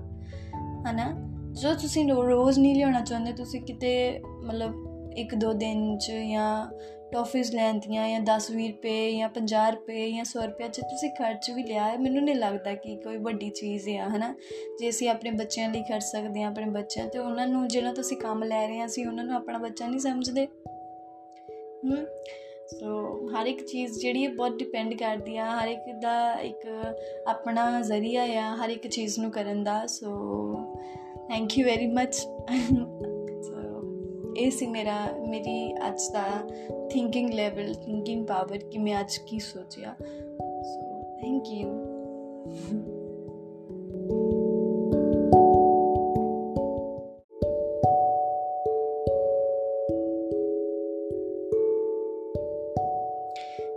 [0.90, 1.14] ਹਨਾ?
[1.52, 4.74] ਜੋ ਤੁਸੀਂ ਰੋਜ਼ ਨਹੀਂ ਲਿਆਉਣਾ ਚਾਹੁੰਦੇ, ਤੁਸੀਂ ਕਿਤੇ ਮਤਲਬ
[5.16, 6.70] ਇੱਕ ਦੋ ਦਿਨ ਚ ਜਾਂ
[7.12, 11.62] ਟੌਫੀਜ਼ ਲੈਂਦੀਆਂ ਜਾਂ 10-20 ਰੁਪਏ ਜਾਂ 50 ਰੁਪਏ ਜਾਂ 100 ਰੁਪਏ ਚ ਤੁਸੀਂ ਖਰਚ ਵੀ
[11.62, 14.34] ਲਿਆ ਹੈ। ਮੈਨੂੰ ਨਹੀਂ ਲੱਗਦਾ ਕਿ ਕੋਈ ਵੱਡੀ ਚੀਜ਼ ਹੈ ਹਨਾ?
[14.80, 18.16] ਜੇ ਅਸੀਂ ਆਪਣੇ ਬੱਚਿਆਂ ਲਈ ਖਰਚ ਸਕਦੇ ਹਾਂ, ਆਪਣੇ ਬੱਚਿਆਂ ਤੇ ਉਹਨਾਂ ਨੂੰ, ਜਿਹੜਾ ਤੁਸੀਂ
[18.16, 20.46] ਕੰਮ ਲੈ ਰਹੇ ਹਾਂ, ਅਸੀਂ ਉਹਨਾਂ ਨੂੰ ਆਪਣਾ ਬੱਚਾ ਨਹੀਂ ਸਮਝਦੇ।
[21.84, 22.06] ਹੂੰ?
[22.80, 26.66] ਸੋ ਹਰ ਇੱਕ ਚੀਜ਼ ਜਿਹੜੀ ਹੈ ਬਹੁਤ ਡਿਪੈਂਡ ਕਰਦੀ ਆ, ਹਰ ਇੱਕ ਦਾ ਇੱਕ
[27.26, 30.08] ਆਪਣਾ ਜ਼ਰੀਆ ਆ, ਹਰ ਇੱਕ ਚੀਜ਼ ਨੂੰ ਕਰਨ ਦਾ। So
[31.28, 32.16] thank you very much
[34.40, 36.22] ਇਹ ਸੀ ਮੇਰਾ, ਮੇਰੀ ਅੱਜ ਦਾ
[36.90, 39.94] ਥਿੰਕਿੰਗ ਲੈਵਲ ਥਿੰਕਿੰਗ ਪਾਵਰ ਕਿ ਮੈਂ ਅੱਜ ਕੀ ਸੋਚਿਆ।
[40.62, 41.68] ਸੋ ਥੈਂਕ ਯੂ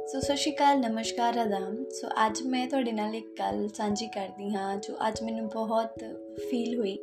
[0.08, 4.56] ਸੋ ਸਤਿ ਸ਼੍ਰੀ ਅਕਾਲ, ਨਮਸਕਾਰ, ਆਦਾਮ। ਸੋ ਅੱਜ ਮੈਂ ਤੁਹਾਡੇ ਨਾਲ ਇੱਕ ਗੱਲ ਸਾਂਝੀ ਕਰਦੀ
[4.56, 6.04] ਹਾਂ ਜੋ ਅੱਜ ਮੈਨੂੰ ਬਹੁਤ
[6.50, 6.98] ਫੀਲ ਹੋਈ।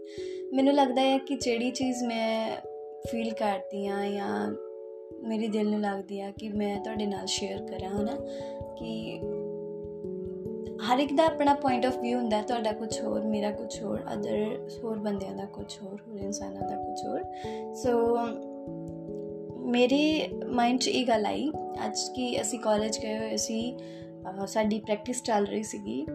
[0.52, 2.56] ਮੈਨੂੰ ਲੱਗਦਾ ਹੈ ਕਿ ਜਿਹੜੀ ਚੀਜ਼ ਮੈਂ
[3.06, 4.50] ਫੀਲ ਕਰਦੀ ਆ ਜਾਂ
[5.28, 8.16] ਮੇਰੇ ਦਿਲ ਨੂੰ ਲੱਗਦੀ ਆ ਕਿ ਮੈਂ ਤੁਹਾਡੇ ਨਾਲ ਸ਼ੇਅਰ ਕਰਾਂ, ਹਨਾ?
[8.78, 9.20] ਕਿ
[10.86, 14.68] ਹਰ ਇੱਕ ਦਾ ਆਪਣਾ ਪੁਆਇੰਟ ਆਫ View ਹੁੰਦਾ, ਤੁਹਾਡਾ ਕੁਝ ਹੋਰ, ਮੇਰਾ ਕੁਝ ਹੋਰ ਅਦਰ
[14.84, 17.24] ਹੋਰ ਬੰਦਿਆਂ ਦਾ ਕੁਝ ਹੋਰ ਹੋਰ ਇਨਸਾਨਾਂ ਦਾ ਕੁਝ ਹੋਰ।
[17.74, 18.16] ਸੋ
[19.70, 21.50] ਮੇਰੇ ਮਾਈਂਡ 'ਚ ਇਹ ਗੱਲ ਆਈ,
[21.86, 23.78] ਅੱਜ ਕਿ ਅਸੀਂ ਕਾਲਜ ਗਏ ਹੋਏ ਸੀ
[24.46, 26.06] ਸਾਡੀ ਪ੍ਰੈਕਟਿਸ ਚੱਲ ਰਹੀ ਸੀਗੀ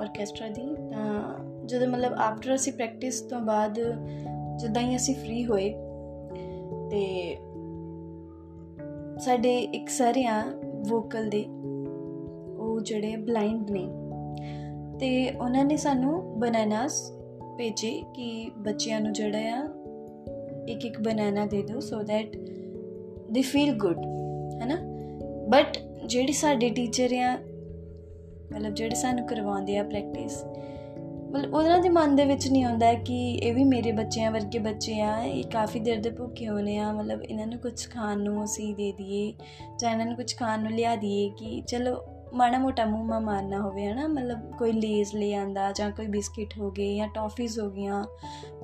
[0.00, 3.78] ਆਰਕੈਸਟਰਾ ਦੀ, ਤਾਂ ਜਦੋਂ ਮਤਲਬ ਆਫਟਰ ਅਸੀਂ ਪ੍ਰੈਕਟਿਸ ਤੋਂ ਬਾਅਦ
[4.56, 5.70] ਜਦੋਂ ਹੀ ਅਸੀਂ ਫ੍ਰੀ ਹੋਏ
[6.90, 7.36] ਤੇ
[9.18, 10.42] ਸਾਡੇ ਇੱਕ ਸਰ ਆ
[10.88, 11.44] ਵੋਕਲ ਦੇ,
[12.58, 13.86] ਉਹ ਜਿਹੜੇ ਬਲਾਈਂਡ ਨੇ
[15.00, 17.12] ਤੇ ਉਹਨਾਂ ਨੇ ਸਾਨੂੰ ਬਨਾਨਾਸ
[17.58, 19.68] ਭੇਜੇ ਕਿ ਬੱਚਿਆਂ ਨੂੰ ਜਿਹੜਾ ਆ
[20.68, 22.36] ਇੱਕ ਇੱਕ ਬਨਾਨਾ ਦੇ ਦਿਓ so that
[23.30, 23.98] they feel good
[24.60, 24.76] ਹੈਨਾ?
[25.48, 27.38] ਬਟ ਜਿਹੜੀ ਸਾਡੇ ਟੀਚਰ ਆ,
[28.52, 30.44] ਮਤਲਬ ਜਿਹੜੇ ਸਾਨੂੰ ਕਰਵਾਉਂਦੇ ਆ ਪ੍ਰੈਕਟਿਸ
[31.34, 35.00] ਮਤਲਬ ਉਹਨਾਂ ਦੇ ਮਨ ਦੇ ਵਿੱਚ ਨਹੀਂ ਆਉਂਦਾ ਕਿ ਇਹ ਵੀ ਮੇਰੇ ਬੱਚਿਆਂ ਵਰਗੇ ਬੱਚੇ
[35.00, 38.74] ਆ, ਇਹ ਕਾਫੀ ਦੇਰ ਦੇ ਭੁੱਖੇ ਹੋਣੇ ਆ, ਮਤਲਬ ਇਹਨਾਂ ਨੂੰ ਕੁਝ ਖਾਣ ਨੂੰ ਅਸੀਂ
[38.74, 39.32] ਦੇ ਦਈਏ
[39.80, 41.96] ਜਾਂ ਇਹਨਾਂ ਨੂੰ ਕੁਝ ਖਾਣ ਨੂੰ ਲਿਆ ਦਈਏ ਕਿ ਚਲੋ
[42.34, 44.06] ਮਾੜਾ ਮੋਟਾ ਮੂੰਹ ਮਾ ਮਾਰਨਾ ਹੋਵੇ, ਹਨਾ?
[44.06, 48.04] ਮਤਲਬ ਕੋਈ ਲੇਜ਼ ਲੈ ਆਂਦਾ ਜਾਂ ਕੋਈ ਬਿਸਕਿਟ ਹੋ ਗਏ ਜਾਂ ਟੌਫੀਜ਼ ਹੋ ਗਈਆਂ,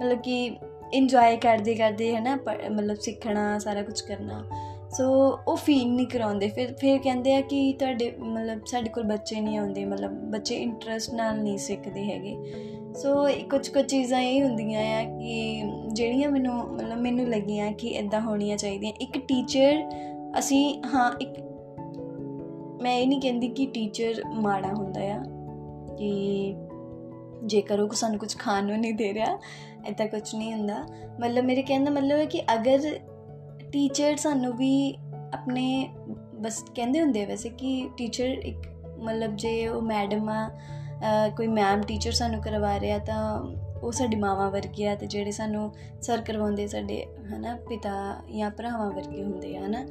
[0.00, 0.56] ਮਤਲਬ ਕਿ
[0.92, 2.38] ਇੰਜੋਏ ਕਰਦੇ ਕਰਦੇ ਹਨਾ
[2.70, 4.44] ਮਤਲਬ ਸਿੱਖਣਾ, ਸਾਰਾ ਕੁਝ ਕਰਨਾ।
[4.97, 9.40] ਸੋ ਉਹ ਫੀਲ ਨਹੀਂ ਕਰਾਉਂਦੇ। ਫਿਰ ਫਿਰ ਕਹਿੰਦੇ ਆ ਕਿ ਤੁਹਾਡੇ, ਮਤਲਬ ਸਾਡੇ ਕੋਲ ਬੱਚੇ
[9.40, 12.37] ਨਹੀਂ ਆਉਂਦੇ। ਮਤਲਬ ਬੱਚੇ ਇੰਟਰਸਟ ਨਾਲ ਨਹੀਂ ਸਿੱਖਦੇ ਹੈਗੇ।
[12.94, 18.20] ਸੋ ਕੁਝ ਕੁ ਚੀਜ਼ਾਂ ਇਹ ਹੁੰਦੀਆਂ ਆ ਕਿ ਜਿਹੜੀਆਂ ਮੈਨੂੰ, ਮਤਲਬ ਮੈਨੂੰ ਲੱਗੀਆਂ ਕਿ ਇਦਾਂ
[18.20, 19.90] ਹੋਣੀਆਂ ਚਾਹੀਦੀਆਂ। ਇੱਕ ਟੀਚਰ
[20.38, 21.30] ਅਸੀਂ, ਹਾਂ, ਇੱਕ,
[22.82, 25.25] ਮੈਂ ਇਹ ਨਹੀਂ ਕਹਿੰਦੀ ਕਿ ਟੀਚਰ ਮਾੜਾ ਹੁੰਦਾ ਆ।
[25.99, 26.54] ਕਿ
[27.47, 29.38] ਜੇਕਰ ਉਹ ਸਾਨੂੰ ਕੁਝ ਖਾਣ ਨੂੰ ਨਹੀਂ ਦੇ ਰਿਹਾ
[29.88, 30.87] ਇਦਾਂ ਕੁਝ ਨਹੀਂ ਹੁੰਦਾ।
[31.20, 32.80] ਮਤਲਬ ਮੇਰੇ ਕਹਿਣ ਦਾ ਮਤਲਬ ਹੈ ਕਿ ਅਗਰ
[33.72, 34.98] ਟੀਚਰ ਸਾਨੂੰ ਵੀ
[35.34, 35.90] ਆਪਣੇ,
[36.34, 38.58] ਬਸ ਕਹਿੰਦੇ ਹੁੰਦੇ ਵੈਸੇ ਕਿ ਟੀਚਰ ਇੱਕ
[38.98, 40.50] ਮਤਲਬ ਜੇ ਉਹ ਮੈਡਮ ਆ
[41.36, 43.40] ਕੋਈ ਮੈਮ ਟੀਚਰ ਸਾਨੂੰ ਕਰਵਾ ਰਿਹਾ ਤਾਂ
[43.82, 48.90] ਉਹ ਸਾਡੀ ਮਾਵਾਂ ਵਰਗੀ ਆ ਤੇ ਜਿਹੜੇ ਸਾਨੂੰ ਸਰ ਕਰਵਾਉਂਦੇ ਸਾਡੇ, ਹਨਾ, ਪਿਤਾ ਜਾਂ ਭਰਾਵਾਂ
[48.90, 49.86] ਵਰਗੇ ਹੁੰਦੇ ਆ, ਹਨਾ,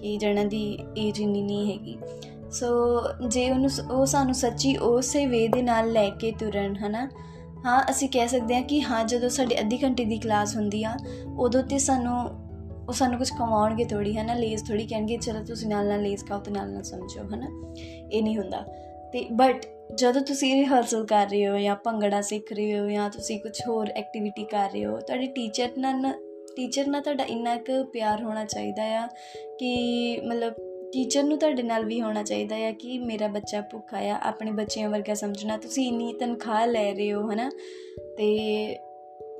[0.00, 1.98] ਕਿ ਜਣਾਂ ਦੀ ਏਜ ਇੰਨੀ ਨਹੀਂ ਹੈਗੀ।
[2.50, 2.68] ਸੋ
[3.28, 7.08] ਜੇ ਉਹਨੂੰ ਉਹ ਸਾਨੂੰ ਸੱਚੀ ਉਸੇ ਵੇ ਦੇ ਨਾਲ ਲੈ ਕੇ ਤੁਰਨ, ਹਨਾ,
[7.66, 10.96] ਹਾਂ, ਅਸੀਂ ਕਹਿ ਸਕਦੇ ਹਾਂ ਕਿ ਹਾਂ, ਜਦੋਂ ਸਾਡੀ ਅੱਧੀ ਘੰਟੇ ਦੀ ਕਲਾਸ ਹੁੰਦੀ ਆ,
[11.38, 12.41] ਉਦੋਂ ਤੇ ਸਾਨੂੰ
[12.92, 16.24] ਉਹ ਸਾਨੂੰ ਕੁਝ ਕਮਾਉਣਗੇ ਥੋੜੀ ਹੈ ਨਾ ਲੇਜ਼ ਥੋੜੀ ਕਹਿਣਗੇ, ਚਲੋ ਤੁਸੀਂ ਨਾਲ ਨਾਲ ਲੇਜ਼
[16.24, 17.74] ਖਾਓ ਤੇ ਨਾਲ ਨਾਲ ਸਮਝੋ ਹੈ ਨਾ
[18.12, 18.60] ਇਹ ਨਹੀਂ ਹੁੰਦਾ।
[19.12, 23.40] ਤੇ ਬਟ ਜਦੋਂ ਤੁਸੀਂ ਰਿਹਰਸਲ ਕਰ ਰਹੇ ਹੋ ਜਾਂ ਭੰਗੜਾ ਸਿੱਖ ਰਹੇ ਹੋ ਜਾਂ ਤੁਸੀਂ
[23.40, 26.12] ਕੁਝ ਹੋਰ ਐਕਟੀਵਿਟੀ ਕਰ ਰਹੇ ਹੋ, ਤੁਹਾਡੇ ਟੀਚਰ ਨਾਲ
[26.56, 29.06] ਟੀਚਰ ਨਾਲ ਤੁਹਾਡਾ ਇੰਨਾ ਕੁ ਪਿਆਰ ਹੋਣਾ ਚਾਹੀਦਾ ਆ
[29.58, 29.72] ਕਿ
[30.26, 30.52] ਮਤਲਬ
[30.92, 34.88] ਟੀਚਰ ਨੂੰ ਤੁਹਾਡੇ ਨਾਲ ਵੀ ਹੋਣਾ ਚਾਹੀਦਾ ਆ ਕਿ ਮੇਰਾ ਬੱਚਾ ਭੁੱਖਾ ਆ, ਆਪਣੇ ਬੱਚਿਆਂ
[34.90, 37.50] ਵਰਗਾ ਸਮਝਣਾ। ਤੁਸੀਂ ਇੰਨੀ ਤਨਖਾਹ ਲੈ ਰਹੇ ਹੋ, ਹਨਾ।
[37.98, 38.76] ਤੇ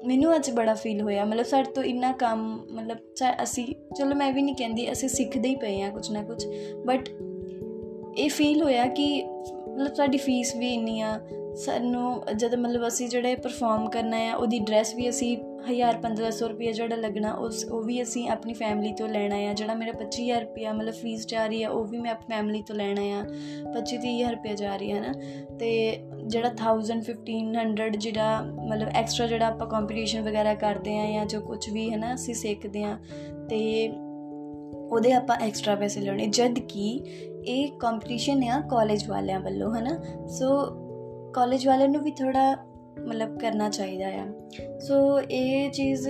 [0.07, 2.99] ਮੈਨੂੰ ਅੱਜ ਬੜਾ ਫੀਲ ਹੋਇਆ, ਮਤਲਬ ਸਾਡੇ ਤੋਂ ਇੰਨਾ ਕੰਮ, ਮਤਲਬ
[3.43, 3.67] ਅਸੀਂ,
[3.97, 6.47] ਚਲੋ ਮੈਂ ਵੀ ਨਹੀਂ ਕਹਿੰਦੀ, ਅਸੀਂ ਸਿੱਖਦੇ ਹੀ ਪਏ ਆ ਕੁਝ ਨਾ ਕੁਝ
[6.87, 7.09] ਬਟ
[8.19, 9.23] ਇਹ ਫੀਲ ਹੋਇਆ ਕਿ
[9.69, 11.21] ਮਤਲਬ ਸਾਡੀ ਫੀਸ ਵੀ ਇੰਨੀ ਆ
[11.55, 15.39] ਸਾਨੂੰ ਜਦ ਮਤਲਬ ਅਸੀਂ ਜਿਹੜੇ ਪਰਫਾਰਮ ਕਰਨਾ ਆ, ਉਹਦੀ ਡਰੈਸ ਵੀ ਅਸੀਂ
[15.71, 19.75] 1000 1500 ਰੁਪਏ ਜਿਹੜਾ ਲੱਗਣਾ, ਉਸ, ਉਹ ਵੀ ਅਸੀਂ ਆਪਣੀ ਫੈਮਿਲੀ ਤੋਂ ਲੈਣਾ ਆ, ਜਿਹੜਾ
[19.75, 23.03] ਮੇਰਾ 25000 ਰੁਪਏ ਮਤਲਬ ਫੀਸ ਜਾ ਰਹੀ ਆ, ਉਹ ਵੀ ਮੈਂ ਆਪਣੀ ਫੈਮਿਲੀ ਤੋਂ ਲੈਣਾ
[23.03, 23.23] ਆ
[23.73, 25.13] 25 30000 ਰੁਪਏ ਜਾ ਰਹੀ ਹੈ ਨਾ,
[25.59, 25.99] ਤੇ
[26.33, 31.69] ਜਿਹੜਾ 1000 1500 ਜਿਹੜਾ ਮਤਲਬ ਐਕਸਟਰਾ ਜਿਹੜਾ ਆਪਾਂ ਕੰਪੀਟੀਸ਼ਨ ਵਗੈਰਾ ਕਰਦੇ ਆ ਜਾਂ ਜੋ ਕੁਝ
[31.71, 32.97] ਵੀ ਹੈ ਨਾ, ਅਸੀਂ ਸਿੱਖਦੇ ਆ
[33.51, 33.59] ਤੇ
[34.93, 36.89] ਉਹਦੇ ਆਪਾਂ ਐਕਸਟਰਾ ਪੈਸੇ ਲੈਣੇ। ਜਦ ਕਿ
[37.47, 40.49] ਇਹ ਕੰਪੀਟੀਸ਼ਨ ਆ ਕਾਲਜ ਵਾਲਿਆਂ ਵੱਲੋਂ ਹੈ ਨਾ ਸੋ
[41.35, 42.57] ਕਾਲਜ ਵਾਲਿਆਂ ਨੂੰ ਵੀ ਥੋੜਾ
[43.07, 44.27] ਮਤਲਬ ਕਰਨਾ ਚਾਹੀਦਾ ਆ।
[44.79, 46.09] ਸੋ ਇਹ ਚੀਜ਼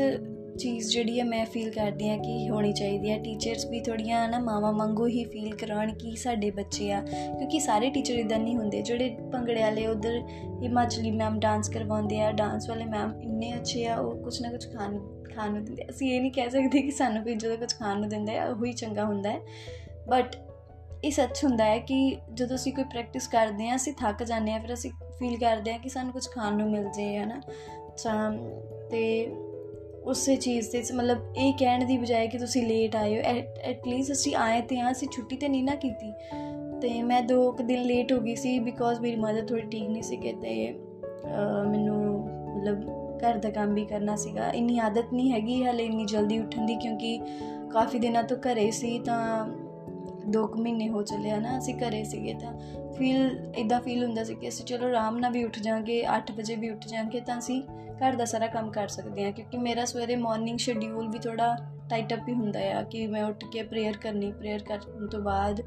[0.59, 4.38] ਚੀਜ਼ ਜਿਹੜੀ ਹੈ ਮੈਂ ਫੀਲ ਕਰਦੀ ਆ ਕਿ ਹੋਣੀ ਚਾਹੀਦੀ ਹੈ ਟੀਚਰਸ ਵੀ ਥੋੜੀਆਂ ਨਾ
[4.38, 7.00] ਮਾਵਾ ਮੰਗੋ ਹੀ ਫੀਲ ਕਰਾਉਣ ਕਿ ਸਾਡੇ ਬੱਚੇ ਆ।
[7.38, 10.23] ਕਿਉਂਕਿ ਸਾਰੇ ਟੀਚਰ ਇਦਾਂ ਨਹੀਂ ਹੁੰਦੇ। ਜਿਹੜੇ ਭੰਗੜੇ ਵਾਲੇ ਉਧਰ
[10.62, 14.73] ਹਿਮਾਚਲੀ ਮੈਮ ਡਾਂਸ ਕਰਵਾਉਂਦੇ ਆ ਡਾਂਸ ਵਾਲੇ ਮੈਮ ਇੰਨੇ ਅੱਛੇ ਆ, ਉਹ ਕੁਝ ਨਾ ਕੁਝ
[14.73, 14.99] ਖਾਣ
[15.37, 18.09] ਖਾਣ ਨੂੰ ਦਿੰਦੇ ਅਸੀਂ ਇਹ ਨਹੀਂ ਕਹਿ ਸਕਦੇ ਕਿ ਸਾਨੂੰ ਵੀ ਜਦੋਂ ਕੁਝ ਖਾਣ ਨੂੰ
[18.09, 19.40] ਦਿੰਦੇ ਆ, ਉਹ ਹੀ ਚੰਗਾ ਹੁੰਦਾ ਹੈ।
[20.09, 20.37] ਬਟ
[21.04, 24.59] ਇਹ ਸੱਚ ਹੁੰਦਾ ਹੈ ਕਿ ਜਦੋਂ ਅਸੀਂ ਕੋਈ ਪ੍ਰੈਕਟਿਸ ਕਰਦੇ ਆ ਅਸੀਂ ਥੱਕ ਜਾਂਦੇ ਆ
[24.59, 27.40] ਫਿਰ ਅਸੀਂ ਫੀਲ ਕਰਦੇ ਆ ਕਿ ਸਾਨੂੰ ਕੁਝ ਖਾਣ ਨੂੰ ਮਿਲ ਜੇ, ਹਨਾ।
[28.04, 28.38] ਤਾਂ,
[28.90, 29.32] ਤੇ
[30.06, 33.23] ਉਸੇ ਚੀਜ਼ ਤੇ ਮਤਲਬ ਇਹ ਕਹਿਣ ਦੀ ਬਜਾਏ ਕਿ ਤੁਸੀਂ ਲੇਟ ਆਏ ਹੋ।
[33.64, 36.12] ਐਟ ਲੀਸਟ ਅਸੀਂ ਆਏ ਤੇ ਆ ਅਸੀਂ ਛੁੱਟੀ ਤੇ ਨਹੀਂ ਨਾ ਕੀਤੀ।
[36.80, 40.02] ਤੇ ਮੈਂ ਦੋ ਕੁ ਦਿਨ ਲੇਟ ਹੋ ਗਈ ਸੀ ਬਿਕੋਜ਼ ਮੇਰੀ ਮਦਰ ਥੋੜੀ ਠੀਕ ਨਹੀਂ
[40.02, 40.75] ਸੀ ਤੇ
[41.71, 42.04] ਮੈਨੂੰ
[42.56, 42.82] ਮਤਲਬ
[43.18, 46.76] ਘਰ ਦਾ ਕੰਮ ਵੀ ਕਰਨਾ ਸੀਗਾ। ਇੰਨੀ ਆਦਤ ਨਹੀਂ ਹੈਗੀ ਹਲੇ ਇੰਨੀ ਜਲਦੀ ਉੱਠਣ ਦੀ
[46.76, 47.18] ਕਿਉਂਕਿ
[47.73, 49.47] ਕਾਫੀ ਦਿਨਾਂ ਤੋਂ ਘਰੇ ਸੀ ਤਾਂ
[50.30, 52.52] 2 ਮਹੀਨੇ ਹੋ ਚੱਲੇ ਨਾ, ਅਸੀਂ ਘਰੇ ਸੀਗੇ ਤਾਂ
[53.02, 56.56] ਫੀਲ ਇਦਾਂ ਫੀਲ ਹੁੰਦਾ ਸੀ ਕਿ ਅਸੀਂ ਚਲੋ ਆਰਾਮ ਨਾਲ ਵੀ ਉੱਠ ਜਾਾਂਗੇ 8 ਵਜੇ
[56.56, 57.62] ਵੀ ਉੱਠ ਜਾਾਂਗੇ ਤਾਂ ਅਸੀਂ
[58.02, 61.56] ਘਰ ਦਾ ਸਾਰਾ ਕੰਮ ਕਰ ਸਕਦੇ ਹਾਂ, ਕਿਉਂਕਿ ਮੇਰਾ ਸਵੇਰੇ ਮਾਰਨਿੰਗ ਸ਼ਡਿਊਲ ਵੀ ਥੋੜਾ
[61.90, 65.61] ਟਾਈਟ ਅਪ ਹੀ ਹੁੰਦਾ ਆ ਕਿ ਮੈਂ ਉੱਠ ਕੇ ਪ੍ਰੇਅਰ ਕਰਨੀ ਪ੍ਰੇਅਰ ਕਰਨ ਤੋਂ ਬਾਅਦ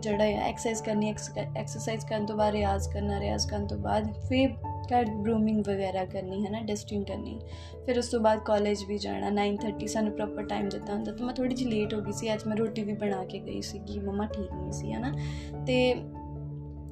[0.00, 4.50] ਜਿਹੜਾ ਹੈ ਐਕਸਰਸਾਈਜ਼ ਕਰਨੀ ਐਕਸਰਸਾਈਜ਼ ਕਰਨ ਤੋਂ ਬਾਅਦ ਰਿਆਜ਼ ਕਰਨਾ, ਰਿਆਜ਼ ਕਰਨ ਤੋਂ ਬਾਅਦ ਫਿਰ
[4.86, 7.38] ਘਰ ਗਰੂਮਿੰਗ ਵਗੈਰਾ ਕਰਨੀ ਹੈ ਨਾ ਡਸਟਿੰਗ ਕਰਨੀ,
[7.86, 11.34] ਫਿਰ ਉਸ ਤੋਂ ਬਾਅਦ ਕਾਲਜ ਵੀ ਜਾਣਾ 9:30 ਸਾਨੂੰ ਪ੍ਰੋਪਰ ਟਾਈਮ ਦਿੱਤਾ ਹੁੰਦਾ, ਤਾਂ ਮੈਂ
[11.34, 13.98] ਥੋੜੀ ਜਿਹੀ ਲੇਟ ਹੋ ਗਈ ਸੀ, ਅੱਜ ਮੈਂ ਰੋਟੀ ਵੀ ਬਣਾ ਕੇ ਗਈ ਸੀ ਕਿ
[14.00, 15.12] ਮਮਾ ਠੀਕ ਨਹੀਂ ਸੀ ਹੈ ਨਾ
[15.66, 15.78] ਤੇ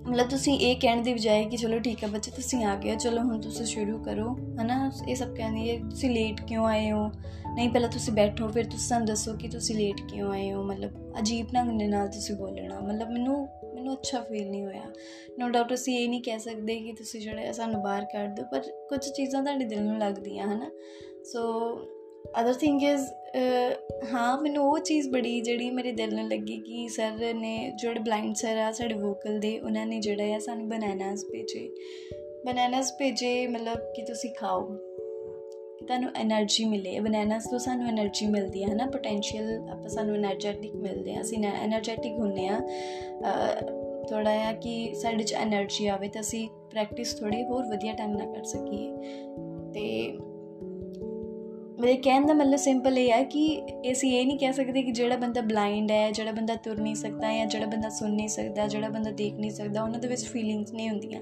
[0.09, 3.23] ਮਤਲਬ ਤੁਸੀਂ ਇਹ ਕਹਿਣ ਦੀ ਬਜਾਏ ਕਿ ਚਲੋ ਠੀਕ ਹੈ ਬੱਚੇ, ਤੁਸੀਂ ਆ ਗਏ ਚਲੋ
[3.23, 4.92] ਹੁਣ ਤੁਸੀਂ ਸ਼ੁਰੂ ਕਰੋ, ਹਨਾ?
[5.09, 7.11] ਇਹ ਸਭ ਕਹਿੰਦੀ ਹੈ ਤੁਸੀਂ ਲੇਟ ਕਿਉਂ ਆਏ ਹੋ?
[7.54, 10.62] ਨਹੀਂ, ਪਹਿਲਾਂ ਤੁਸੀਂ ਬੈਠੋ, ਫਿਰ ਤੁਸੀਂ ਸਾਨੂੰ ਦੱਸੋ ਕਿ ਤੁਸੀਂ ਲੇਟ ਕਿਉਂ ਆਏ ਹੋ?
[10.62, 14.82] ਮਤਲਬ ਅਜੀਬ ਢੰਗ ਦੇ ਨਾਲ ਤੁਸੀਂ ਬੋਲਣਾ, ਮਤਲਬ ਮੈਨੂੰ ਮੈਨੂੰ ਅੱਛਾ ਫੀਲ ਨਹੀਂ ਹੋਇਆ।
[15.38, 18.61] ਨੋ ਡਾਊਟ ਅਸੀਂ ਇਹ ਨਹੀਂ ਕਹਿ ਸਕਦੇ ਕਿ ਤੁਸੀਂ ਜਿਹੜੇ ਸਾਨੂੰ ਬਾਹਰ ਕੱਢ ਦਿਓ, ਪਰ
[18.61, 20.71] ਕੁਝ ਚੀਜ਼ਾਂ ਤੁਹਾਡੇ ਦਿਲ ਨੂੰ ਲੱਗਦੀਆਂ, ਹਨਾ?
[21.25, 21.40] ਸੋ
[22.40, 23.06] ਅਦਰ ਥਿੰਗ ਇਜ਼
[24.12, 28.34] ਹਾਂ, ਮੈਨੂੰ ਉਹ ਚੀਜ਼ ਬੜੀ ਜਿਹੜੀ ਮੇਰੇ ਦਿਲ ਨੂੰ ਲੱਗੀ ਕਿ ਸਰ ਨੇ ਜਿਹੜੇ ਬਲਾਈਂਡ
[28.34, 31.68] ਸਰ ਆ ਸਾਡੇ ਵੋਕਲ ਦੇ, ਉਹਨਾਂ ਨੇ ਜਿਹੜਾ ਆ ਸਾਨੂੰ ਬਨਾਨਾਸ ਭੇਜੇ।
[32.46, 34.60] ਬਨਾਨਾਸ ਭੇਜੇ, ਮਤਲਬ ਕਿ ਤੁਸੀਂ ਖਾਓ।
[35.86, 41.14] ਤੁਹਾਨੂੰ એનર્ਜੀ ਮਿਲੇ। ਬਨਾਨਾਸ ਤੋਂ ਸਾਨੂੰ એનર્ਜੀ ਮਿਲਦੀ ਹੈ ਨਾ ਪੋਟੈਂਸ਼ੀਅਲ ਆਪਾਂ ਸਾਨੂੰ એનર્ਜੈਟਿਕ ਮਿਲਦੇ
[41.14, 42.60] ਆ। ਅਸੀਂ એનર્ਜੈਟਿਕ ਹੁੰਨੇ ਆ।
[44.08, 48.32] ਥੋੜਾ ਆ ਕਿ ਸਾਡੇ ਚ એનર્ਜੀ ਆਵੇ ਤਾਂ ਅਸੀਂ ਪ੍ਰੈਕਟਿਸ ਥੋੜੀ ਹੋਰ ਵਧੀਆ ਢੰਗ ਨਾਲ
[48.34, 48.90] ਕਰ ਸਕੀਏ।
[49.74, 50.12] ਤੇ
[51.81, 55.17] ਮੇਰੇ ਕਹਿਣ ਦਾ ਮਤਲਬ ਸਿੰਪਲ ਇਹ ਹੈ ਕਿ ਅਸੀਂ ਇਹ ਨਹੀਂ ਕਹਿ ਸਕਦੇ ਕਿ ਜਿਹੜਾ
[55.17, 58.89] ਬੰਦਾ ਬਲਾਈਂਡ ਹੈ ਜਿਹੜਾ ਬੰਦਾ ਤੁਰ ਨਹੀਂ ਸਕਦਾ ਜਾਂ ਜਿਹੜਾ ਬੰਦਾ ਸੁਣ ਨਹੀਂ ਸਕਦਾ ਜਿਹੜਾ
[58.89, 61.21] ਬੰਦਾ ਦੇਖ ਨਹੀਂ ਸਕਦਾ ਉਹਨਾਂ ਦੇ ਵਿੱਚ ਫੀਲਿੰਗਸ ਨਹੀਂ ਹੁੰਦੀਆਂ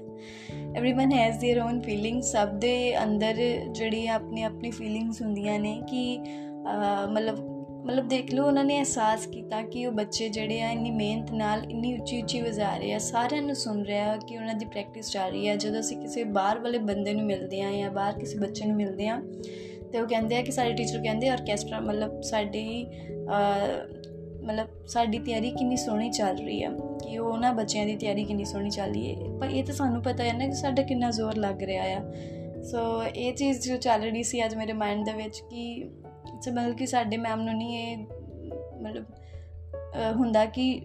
[0.78, 3.36] everyone has their own feelings ਸਭ ਦੇ ਅੰਦਰ
[3.72, 6.18] ਜਿਹੜੀ ਆਪਣੀ ਆਪਣੀ ਫੀਲਿੰਗਸ ਹੁੰਦੀਆਂ ਨੇ ਕਿ
[7.12, 7.38] ਮਤਲਬ
[7.86, 11.62] ਮਤਲਬ ਦੇਖ ਲਓ ਉਹਨਾਂ ਨੇ ਅਹਿਸਾਸ ਕੀਤਾ ਕਿ ਉਹ ਬੱਚੇ ਜਿਹੜੇ ਆ ਇੰਨੀ ਮਿਹਨਤ ਨਾਲ
[11.70, 15.30] ਇੰਨੀ ਉੱਚੀ ਉੱਚੀ ਵਜਾ ਰਹੇ ਆ ਸਾਰਿਆਂ ਨੂੰ ਸੁਣ ਰਿਹਾ ਕਿ ਉਹਨਾਂ ਦੀ ਪ੍ਰੈਕਟਿਸ ਚੱਲ
[15.30, 18.66] ਰਹੀ ਹੈ ਜਦੋਂ ਅਸੀਂ ਕਿਸੇ ਬਾਹਰ ਵਾਲੇ ਬੰਦੇ ਨੂੰ ਮਿਲਦੇ ਆ ਜਾਂ ਬਾਹਰ ਕਿਸੇ ਬੱਚੇ
[18.66, 19.22] ਨੂੰ ਮਿਲਦੇ ਆ
[19.93, 22.87] ਤੇ ਉਹ ਕਹਿੰਦੇ ਆ ਕਿ ਸਾਡੇ ਟੀਚਰ ਕਹਿੰਦੇ ਆਰਕੈਸਟਰਾ ਮਤਲਬ ਸਾਡੀ
[24.43, 26.69] ਮਤਲਬ ਸਾਡੀ ਤਿਆਰੀ ਕਿੰਨੀ ਸੋਹਣੀ ਚੱਲ ਰਹੀ ਆ,
[27.03, 30.01] ਕਿ ਉਹ ਨਾ ਬੱਚਿਆਂ ਦੀ ਤਿਆਰੀ ਕਿੰਨੀ ਸੋਹਣੀ ਚੱਲ ਰਹੀ ਹੈ। ਪਰ ਇਹ ਤਾਂ ਸਾਨੂੰ
[30.03, 32.01] ਪਤਾ ਹੈ ਨਾ ਕਿ ਸਾਡਾ ਕਿੰਨਾ ਜ਼ੋਰ ਲੱਗ ਰਿਹਾ ਆ।
[32.63, 35.89] ਸੋ ਇਹ ਚੀਜ਼ ਜੋ ਚੱਲ ਰਹੀ ਸੀ ਅੱਜ ਮੇਰੇ ਮਾਈਂਡ ਦੇ ਵਿੱਚ ਕਿ
[36.53, 37.97] ਮਤਲਬ ਕਿ ਸਾਡੇ ਮੈਮ ਨੂੰ ਨਹੀਂ ਇਹ
[38.81, 39.05] ਮਤਲਬ
[40.15, 40.81] ਹੁੰਦਾ ਕਿ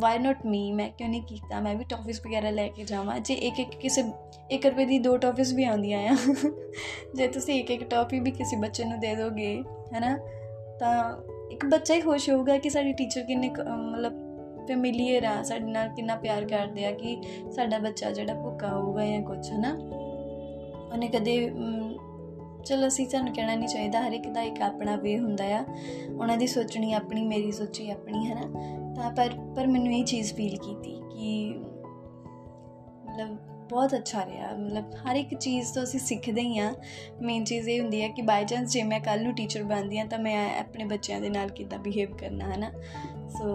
[0.00, 1.60] ਵਾਈ ਨਾਟ ਮੀ ਮੈਂ ਕਿਉਂ ਨਹੀਂ ਕੀਤਾ?
[1.60, 4.02] ਮੈਂ ਵੀ ਟੌਫੀਸ ਵਗੈਰਾ ਲੈ ਕੇ ਜਾਵਾਂ। ਜੇ ਇੱਕ ਇੱਕ ਕਿਸੇ
[4.50, 6.16] 1 ਰੁਪਏ ਦੀ ਦੋ ਟੌਫੀਸ ਵੀ ਆਉਂਦੀਆਂ ਆ।
[7.14, 9.54] ਜੇ ਤੁਸੀਂ ਇੱਕ ਇੱਕ ਟੌਫੀ ਵੀ ਕਿਸੇ ਬੱਚੇ ਨੂੰ ਦੇ ਦੋਗੇ,
[9.94, 10.16] ਹੈਨਾ?
[10.80, 10.94] ਤਾਂ
[11.52, 14.20] ਇੱਕ ਬੱਚਾ ਹੀ ਖੁਸ਼ ਹੋਊਗਾ ਕਿ ਸਾਡੀ ਟੀਚਰ ਕਿੰਨੇ ਮਤਲਬ
[14.68, 17.16] ਫੈਮਿਲੀਅਰ ਆ, ਸਾਡੇ ਨਾਲ ਕਿੰਨਾ ਪਿਆਰ ਕਰਦੇ ਆ ਕਿ
[17.52, 19.72] ਸਾਡਾ ਬੱਚਾ ਜਿਹੜਾ ਭੁੱਖਾ ਹੋਊਗਾ ਜਾਂ ਕੁਝ ਹਨਾ?
[20.92, 21.50] ਉਹਨੇ ਕਦੇ
[22.64, 25.64] ਚਲੋ ਅਸੀਂ ਤੁਹਾਨੂੰ ਕਹਿਣਾ ਨਹੀਂ ਚਾਹੀਦਾ। ਹਰ ਇੱਕ ਦਾ ਇੱਕ ਆਪਣਾ ਵੇ ਹੁੰਦਾ ਆ।
[26.10, 30.34] ਉਹਨਾਂ ਦੀ ਸੋਚਣੀ ਆਪਣੀ, ਮੇਰੀ ਸੋਚੀ ਆਪਣੀ ਹੈ ਨਾ ਤਾਂ ਪਰ ਪਰ ਮੈਨੂੰ ਇਹ ਚੀਜ਼
[30.34, 31.54] ਫੀਲ ਕੀਤੀ ਕਿ
[33.06, 33.36] ਮਤਲਬ
[33.70, 36.74] ਬਹੁਤ ਅੱਛਾ ਰਿਹਾ। ਮਤਲਬ ਹਰ ਇੱਕ ਚੀਜ਼ ਤੋਂ ਅਸੀਂ ਸਿੱਖਦੇ ਹੀ ਆ
[37.22, 40.04] ਮੇਨ ਚੀਜ਼ ਇਹ ਹੁੰਦੀ ਹੈ ਕਿ ਬਾਈ ਚਾਂਸ ਜੇ ਮੈਂ ਕੱਲ ਨੂੰ ਟੀਚਰ ਬਣਦੀ ਆ
[40.04, 42.70] ਤਾਂ ਮੈਂ ਆਪਣੇ ਬੱਚਿਆਂ ਦੇ ਨਾਲ ਕਿੱਦਾਂ ਬਿਹੇਵ ਕਰਨਾ ਹੈ ਨਾ
[43.28, 43.46] ਸੋ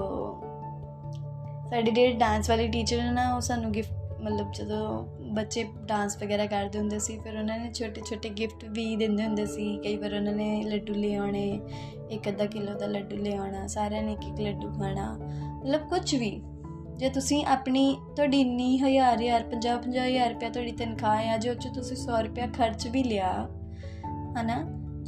[1.70, 5.06] ਸਾਡੇ ਜਿਹੜੇ ਡਾਂਸ ਵਾਲੇ ਟੀਚਰ ਨੇ, ਉਹ ਸਾਨੂੰ ਗਿਫਟ ਮਤਲਬ ਜਦੋਂ
[5.38, 9.46] ਬੱਚੇ ਡਾਂਸ ਵਗੈਰਾ ਕਰਦੇ ਹੁੰਦੇ ਸੀ, ਫਿਰ ਉਹਨਾਂ ਨੇ ਛੋਟੇ ਛੋਟੇ ਗਿਫਟ ਵੀ ਦਿੰਦੇ ਹੁੰਦੇ
[9.46, 11.60] ਸੀ। ਕਈ ਵਾਰ ਉਹਨਾਂ ਨੇ ਲੱਡੂ ਲੈ ਆਉਣੇ,
[12.12, 15.20] ਇੱਕ ਅੱਧਾ ਕਿਲੋ ਦਾ ਲੱਡੂ ਲੈ ਆਉਣਾ, ਸਾਰਿਆਂ ਨੇ ਇੱਕ ਇੱਕ ਲੱਡੂ ਖਾਣਾ।
[15.60, 16.42] ਮਤਲਬ ਕੁਝ ਵੀ।
[16.96, 21.68] ਜੇ ਤੁਸੀਂ ਆਪਣੀ, ਤੁਹਾਡੀ ਇੰਨੀ ਹਜ਼ਾਰ ਹਜ਼ਾਰ 50 50000 ਰੁਪਏ ਤੁਹਾਡੀ ਤਨਖਾਹ ਹੈ ਜੋ ਚ
[21.76, 23.34] ਤੁਸੀਂ 100 ਰੁਪਏ ਖਰਚ ਵੀ ਲਿਆ,
[24.42, 24.58] ਹਨਾ?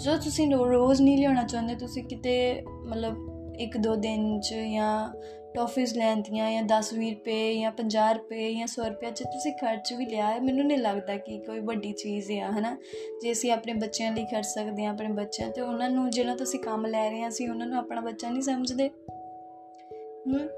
[0.03, 3.15] ਜੋ ਤੁਸੀਂ ਰੋਜ਼ ਨਹੀਂ ਲਿਆਉਣਾ ਚਾਹੁੰਦੇ, ਤੁਸੀਂ ਕਿਤੇ ਮਤਲਬ
[3.60, 5.13] ਇੱਕ ਦੋ ਦਿਨ ਚ ਜਾਂ
[5.55, 9.93] ਟੌਫੀਜ਼ ਲੈਂਦੀਆਂ ਜਾਂ 10 20 ਰੁਪਏ ਜਾਂ 50 ਰੁਪਏ ਜਾਂ 100 ਰੁਪਏ ਚ ਤੁਸੀਂ ਖਰਚ
[9.93, 12.77] ਵੀ ਲਿਆ ਹੈ। ਮੈਨੂੰ ਨਹੀਂ ਲੱਗਦਾ ਕਿ ਕੋਈ ਵੱਡੀ ਚੀਜ਼ ਹੈ ਹਨਾ?
[13.21, 16.59] ਜੇ ਅਸੀਂ ਆਪਣੇ ਬੱਚਿਆਂ ਲਈ ਖਰਚ ਸਕਦੇ ਹਾਂ, ਆਪਣੇ ਬੱਚਿਆਂ ਤੇ ਉਹਨਾਂ ਨੂੰ ਜਿਹੜਾ ਤੁਸੀਂ
[16.59, 18.89] ਕੰਮ ਲੈ ਰਹੇ ਹਾਂ, ਅਸੀਂ ਉਹਨਾਂ ਨੂੰ ਆਪਣਾ ਬੱਚਾ ਨਹੀਂ ਸਮਝਦੇ।
[20.27, 20.49] ਹੂੰ?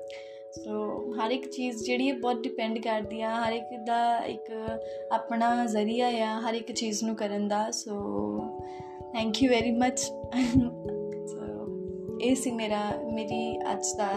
[0.65, 4.51] ਸੋ ਹਰ ਇੱਕ ਚੀਜ਼ ਜਿਹੜੀ ਹੈ ਬਹੁਤ ਡਿਪੈਂਡ ਕਰਦੀ ਆ, ਹਰ ਇੱਕ ਦਾ ਇੱਕ
[5.11, 7.93] ਆਪਣਾ ਜ਼ਰੀਆ ਆ, ਹਰ ਇੱਕ ਚੀਜ਼ ਨੂੰ ਕਰਨ ਦਾ। So
[9.13, 10.90] thank you very much so
[12.21, 14.09] ਇਹ ਸੀ ਮੇਰਾ, ਮੇਰੀ ਅੱਜ ਦਾ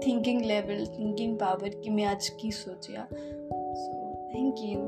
[0.00, 3.06] ਥਿੰਕਿੰਗ ਲੈਵਲ ਥਿੰਕਿੰਗ ਪਾਵਰ ਕਿ ਮੈਂ ਅੱਜ ਕੀ ਸੋਚਿਆ।
[3.74, 4.80] ਸੋ ਥੈਂਕ ਯੂ